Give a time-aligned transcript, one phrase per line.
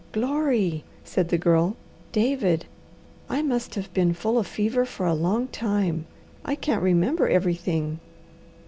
[0.13, 1.75] "Glory!" said the Girl.
[2.11, 2.65] "David,
[3.29, 6.07] I must have been full of fever for a long time.
[6.43, 7.99] I can't remember everything."